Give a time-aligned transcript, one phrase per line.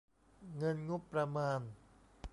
[0.57, 1.61] เงินงบประมาณ